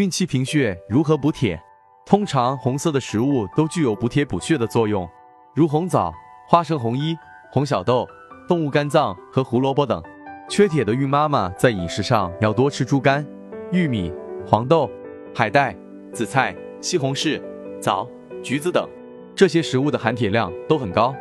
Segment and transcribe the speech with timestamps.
[0.00, 1.62] 孕期贫血如何补铁？
[2.06, 5.06] 通常红色的食物都具有补铁补血的作用
[5.54, 6.10] 如红枣
[6.48, 7.14] 花生红衣
[7.52, 8.08] 红小豆
[8.48, 10.02] 动物肝脏和胡萝卜等。
[10.48, 13.26] 缺铁的孕妈妈在饮食上要多吃猪肝
[13.72, 14.10] 玉米
[14.46, 14.90] 黄豆
[15.34, 15.76] 海带
[16.14, 17.38] 紫菜西红柿
[17.78, 18.08] 枣
[18.42, 18.88] 橘子等
[19.36, 21.14] 这些食物的含铁量都很高。